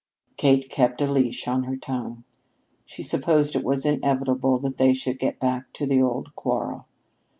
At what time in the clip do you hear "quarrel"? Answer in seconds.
6.35-6.87